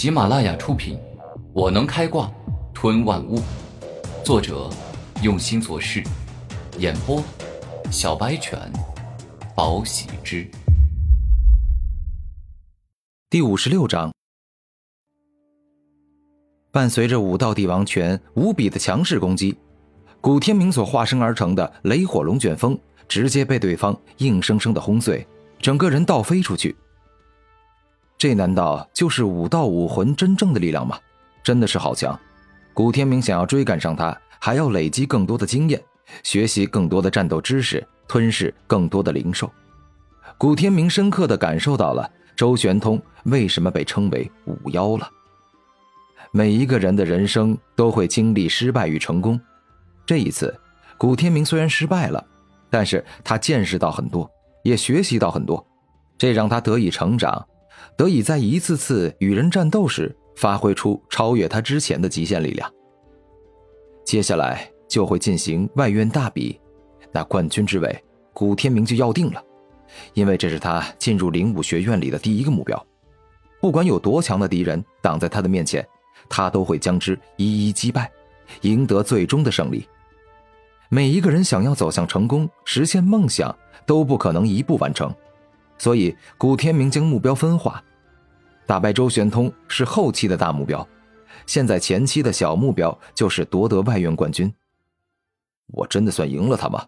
[0.00, 0.96] 喜马拉雅出品，
[1.52, 2.32] 《我能开挂
[2.72, 3.36] 吞万物》，
[4.24, 4.70] 作者
[5.22, 6.02] 用心做事，
[6.78, 7.22] 演播
[7.90, 8.58] 小白犬，
[9.54, 10.50] 宝喜之。
[13.28, 14.10] 第五十六章，
[16.72, 19.54] 伴随着武道帝王拳无比的强势攻击，
[20.22, 22.74] 古天明所化身而成的雷火龙卷风
[23.06, 25.26] 直接被对方硬生生的轰碎，
[25.58, 26.74] 整个人倒飞出去。
[28.20, 30.98] 这难道就是武道武魂真正的力量吗？
[31.42, 32.20] 真的是好强！
[32.74, 35.82] 古天明想要追赶上他，还要累积更多的经验，
[36.22, 39.50] 学习更多的战斗知识，吞噬更多的灵兽。
[40.36, 45.10] 古天明深刻的感受到了周玄通为什么被称为武妖了。
[46.30, 49.40] 每一个人的人生都会经历失败与成功，
[50.04, 50.54] 这一次，
[50.98, 52.22] 古天明虽然失败了，
[52.68, 54.30] 但是他见识到很多，
[54.62, 55.66] 也学习到很多，
[56.18, 57.46] 这让他得以成长。
[58.00, 62.72] 得以在一次次与人战斗时发挥出超越他之前的极限力量。
[64.06, 66.58] 接下来就会进行外院大比，
[67.12, 69.44] 那冠军之位，古天明就要定了，
[70.14, 72.86] 因为这是他进入灵武学院里的第一个目标。
[73.60, 75.86] 不管有多强的敌人挡在他的面前，
[76.26, 78.10] 他都会将之一一击败，
[78.62, 79.86] 赢得最终的胜利。
[80.88, 83.54] 每一个人想要走向成功、实现梦想，
[83.84, 85.14] 都不可能一步完成。
[85.76, 87.82] 所以，古天明将目标分化，
[88.70, 90.86] 打败周玄通是后期的大目标，
[91.44, 94.54] 现在前期的小目标就是夺得外院冠军。
[95.72, 96.86] 我真的算赢了他吗？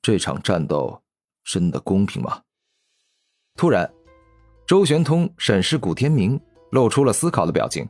[0.00, 1.02] 这场战斗
[1.42, 2.42] 真的公平吗？
[3.56, 3.92] 突然，
[4.64, 7.84] 周玄通审视古天明，露出了思考的表情。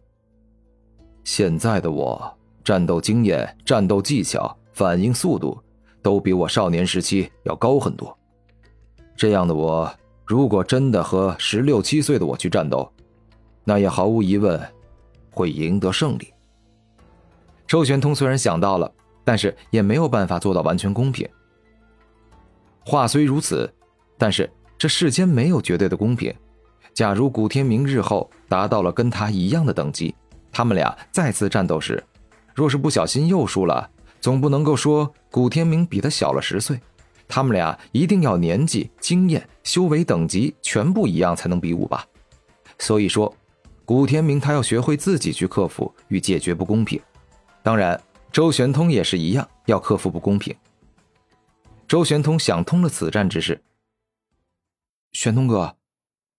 [1.22, 5.62] 现在的我，战斗经验、战斗技巧、反应速度，
[6.00, 8.18] 都比我少年时期要高很多。
[9.14, 9.94] 这样的我。
[10.24, 12.90] 如果真的和十六七岁的我去战斗，
[13.64, 14.60] 那也毫无疑问
[15.30, 16.32] 会赢得胜利。
[17.66, 18.92] 周玄通虽然想到了，
[19.24, 21.28] 但是也没有办法做到完全公平。
[22.84, 23.72] 话虽如此，
[24.18, 26.34] 但是这世间没有绝对的公平。
[26.92, 30.14] 假如古天明日后达到了跟他一样的等级，
[30.50, 32.02] 他们俩再次战斗时，
[32.54, 33.88] 若是不小心又输了，
[34.20, 36.78] 总不能够说古天明比他小了十岁。
[37.28, 42.04] 他们俩一定要年纪、经验、修为等级全部一样才能比武吧？
[42.78, 43.34] 所以说，
[43.92, 46.98] 古天明他要学会自己去克服与解决不公平。
[47.62, 50.56] 当然，周玄通也是一样，要克服不公平。
[51.86, 53.62] 周玄通想通了此战之事。
[55.12, 55.76] 玄通哥，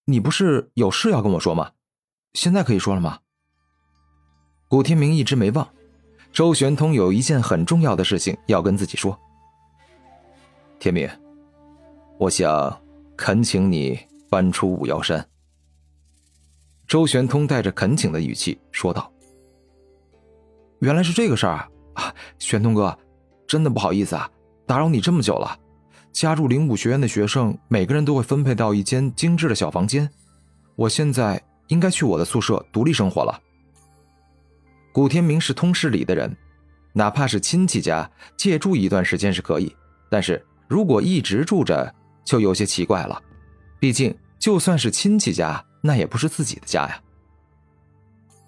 [0.05, 1.73] 你不是有事要跟我说吗？
[2.33, 3.19] 现在可以说了吗？
[4.67, 5.69] 古天明一直没忘，
[6.31, 9.15] 周玄通有一件很重要的事情要跟自己说。
[10.79, 11.07] 天明，
[12.17, 12.81] 我想
[13.15, 15.23] 恳请你搬出五妖山。
[16.93, 19.11] 周玄通带着恳请的语气说道
[20.77, 22.95] ：“原来是这个事儿啊，玄通哥，
[23.47, 24.29] 真的不好意思啊，
[24.67, 25.57] 打扰你这么久了。
[26.11, 30.07] 加入灵武学院的学生，每个人都会分配到一间精致的小房间。
[30.75, 33.41] 我现在应该去我的宿舍独立生活了。”
[34.93, 36.37] 古天明是通市里的人，
[36.93, 39.75] 哪怕是亲戚家借住一段时间是可以，
[40.11, 40.39] 但是。
[40.67, 41.91] 如果一直住着，
[42.23, 43.19] 就有些奇怪了。
[43.79, 47.01] 毕竟，就算是亲戚家，那也不是自己的家呀。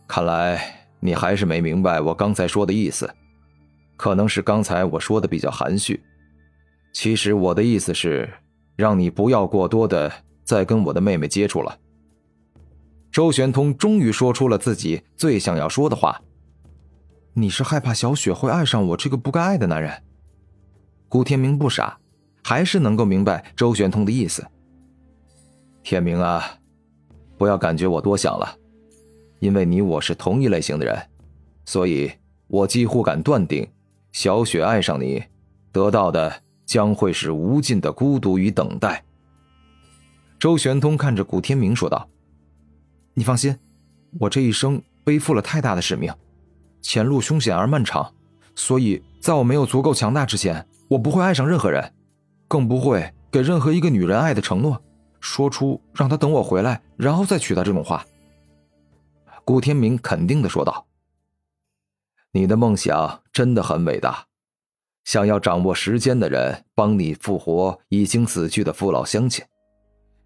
[0.08, 3.14] 看来你还是没明白我刚才说的意思，
[3.98, 6.02] 可能是刚才我说的比较含蓄。
[6.94, 8.34] 其实我的意思是，
[8.78, 10.12] 让你不要过多的
[10.46, 11.78] 再跟我的妹妹接触了。
[13.12, 16.22] 周玄通终于说出了自己最想要说的话
[17.36, 20.04] ：“你是害怕小雪会爱上我这个不该爱的男人？”
[21.10, 22.00] 古天明不傻。
[22.48, 24.46] 还是能够明白周玄通的意思。
[25.82, 26.60] 天明啊，
[27.38, 28.58] 不要感觉我多想了，
[29.40, 30.98] 因为你我是同一类型的人，
[31.66, 32.12] 所以
[32.48, 33.68] 我几乎敢断定，
[34.12, 35.24] 小雪爱上你，
[35.72, 39.04] 得到的将会是无尽的孤独与等待。
[40.40, 42.08] 周玄通看着古天明说道
[43.16, 43.58] ：“你放心，
[44.20, 46.14] 我这一生背负了太大的使命，
[46.82, 48.14] 前路凶险而漫长，
[48.56, 51.92] 所以在我没有足够强大之前，我不会爱上任何人。”
[52.48, 54.80] 更不会给任何一个女人爱的承诺，
[55.26, 58.06] 说出让他等我回来，然后再娶她这种话。
[59.44, 60.86] 古天明肯定的说道
[62.32, 64.26] ：“你的梦想真的很伟大，
[65.04, 69.44] 想要掌握时间的人帮你复活已经死去的父老乡亲，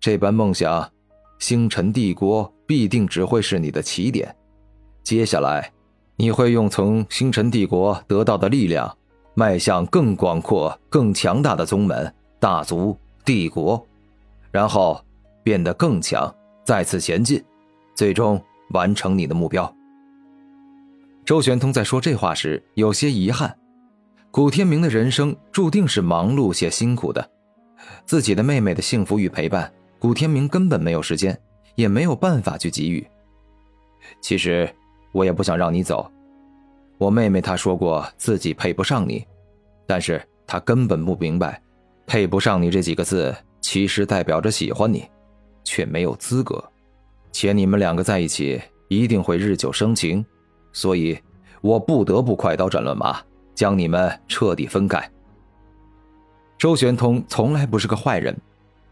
[0.01, 0.91] 这般梦想，
[1.39, 4.35] 星辰帝国必定只会是你的起点。
[5.01, 5.71] 接下来，
[6.17, 8.93] 你会用从星辰帝国得到的力量。”
[9.35, 13.87] 迈向更广阔、更强大的宗门、大族、帝国，
[14.51, 15.03] 然后
[15.43, 16.33] 变得更强，
[16.65, 17.43] 再次前进，
[17.95, 18.41] 最终
[18.71, 19.73] 完成你的目标。
[21.25, 23.55] 周玄通在说这话时有些遗憾，
[24.31, 27.29] 古天明的人生注定是忙碌且辛苦的，
[28.05, 31.39] 自己的妹妹的幸福与陪伴，古天明根本没有时间，
[31.75, 33.05] 也没有办法去给予。
[34.21, 34.67] 其实
[35.11, 36.09] 我也不想让你走，
[36.97, 39.23] 我妹妹她说过自己配不上你，
[39.85, 41.61] 但是她根本不明白，
[42.07, 43.35] 配不上你这几个字
[43.69, 45.07] 其实代表着喜欢你，
[45.63, 46.71] 却没有资格，
[47.31, 50.25] 且你们两个在一起一定会日久生情，
[50.73, 51.15] 所以
[51.61, 53.21] 我不得不快刀斩乱麻，
[53.53, 55.07] 将你们彻底分开。
[56.57, 58.35] 周玄通从来不是个坏人，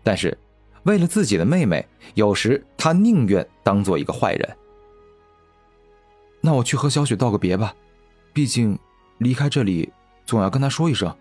[0.04, 0.38] 但是
[0.84, 1.84] 为了自己的妹妹，
[2.14, 4.58] 有时他宁愿当做一个坏人。
[6.40, 7.74] 那我去和小雪道个别吧，
[8.32, 8.78] 毕竟
[9.18, 9.92] 离开这里
[10.24, 11.12] 总要跟她说一声，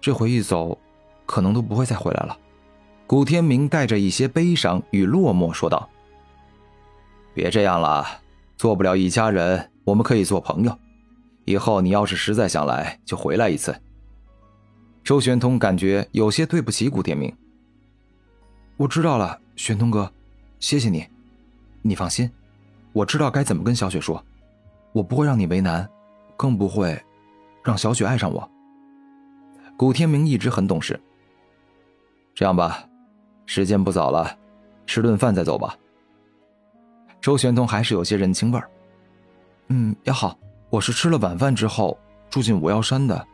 [0.00, 0.78] 这回一走，
[1.26, 2.38] 可能都不会再回来了。
[3.06, 5.88] 古天明带着一些悲伤与落寞说道
[7.32, 8.04] ：“别这样了，
[8.56, 10.76] 做不了一家人，我们可以做朋友。
[11.44, 13.80] 以后你要是实在想来，就回来一次。”
[15.04, 17.32] 周玄通感觉有些对不起古天明。
[18.76, 20.12] 我知道了，玄通哥，
[20.58, 21.06] 谢谢你。
[21.82, 22.28] 你放心，
[22.92, 24.20] 我知道该怎么跟小雪说。
[24.92, 25.88] 我不会让你为难，
[26.36, 27.00] 更不会
[27.62, 28.50] 让小雪爱上我。
[29.76, 31.00] 古天明一直很懂事。
[32.34, 32.84] 这样吧，
[33.46, 34.36] 时间不早了，
[34.86, 35.76] 吃顿饭再走吧。
[37.20, 38.70] 周玄通还是有些人情味儿。
[39.68, 40.38] 嗯，也好，
[40.68, 41.98] 我是吃了晚饭之后
[42.28, 43.26] 住进五妖山的，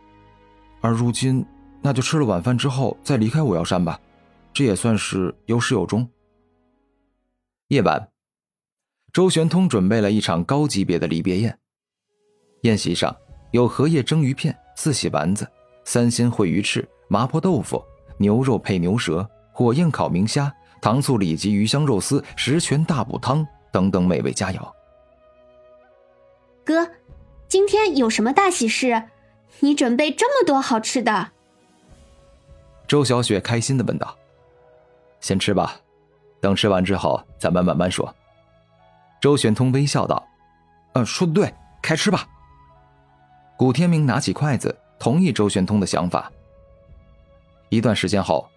[0.80, 1.44] 而如今
[1.80, 3.98] 那就吃了晚饭之后再离开五妖山吧，
[4.52, 6.08] 这也算是有始有终。
[7.68, 8.08] 夜晚。
[9.12, 11.58] 周玄通准备了一场高级别的离别宴。
[12.62, 13.14] 宴席上
[13.50, 15.46] 有荷叶蒸鱼片、四喜丸子、
[15.84, 17.82] 三鲜烩鱼翅、麻婆豆腐、
[18.16, 24.72] 牛肉配牛舌、火焰烤明虾、糖醋里脊鱼香肉丝、十全大补汤等等美味佳肴。
[26.64, 26.90] 哥，
[27.48, 29.02] 今天有什么大喜事？
[29.60, 31.30] 你准备这么多好吃的？
[32.88, 34.16] 周小雪开心的问道
[35.20, 35.76] ：“先吃吧，
[36.40, 38.12] 等吃完之后咱们慢慢说。”
[39.20, 40.26] 周玄通微笑道
[40.94, 42.26] ：“嗯，说的对，开吃吧。”
[43.56, 46.30] 古天明拿起筷子，同意周玄通的想法。
[47.68, 48.48] 一段时间后，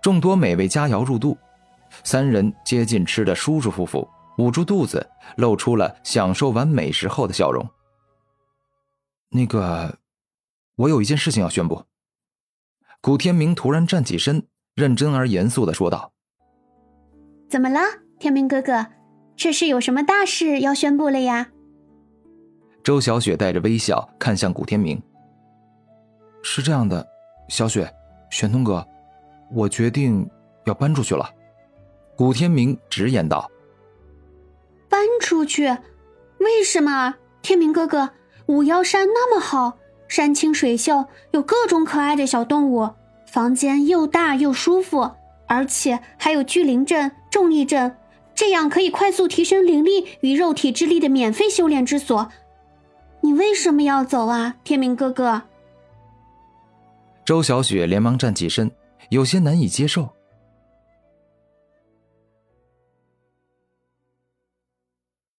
[0.00, 1.36] 众多美味佳肴入肚，
[2.04, 4.08] 三人接近吃的舒舒服服，
[4.38, 5.06] 捂住肚子，
[5.36, 7.68] 露出了享受完美食后的笑容。
[9.30, 9.98] 那个，
[10.76, 11.84] 我有一件事情要宣布。
[13.00, 16.12] 古天明突然站起身，认真而严肃的说道
[17.50, 17.80] ：“怎么了，
[18.18, 18.86] 天明哥哥？”
[19.36, 21.46] 这是有什么大事要宣布了呀？
[22.82, 25.00] 周小雪带着微笑看向古天明。
[26.42, 27.06] 是这样的，
[27.48, 27.88] 小雪，
[28.30, 28.84] 玄通哥，
[29.52, 30.28] 我决定
[30.64, 31.28] 要搬出去了。
[32.16, 33.50] 古天明直言道
[34.88, 35.68] ：“搬出去？
[36.38, 37.14] 为什么？
[37.42, 38.10] 天明哥哥，
[38.46, 39.78] 五妖山那么好，
[40.08, 42.90] 山清水秀，有各种可爱的小动物，
[43.26, 45.12] 房间又大又舒服，
[45.46, 47.96] 而且还有聚灵阵、重力阵。”
[48.34, 52.28] 这样可以快速提升灵力与肉体之力的免费修炼之所，
[53.20, 55.42] 你为什么要走啊，天明哥哥？
[57.24, 58.70] 周小雪连忙站起身，
[59.08, 60.17] 有些难以接受。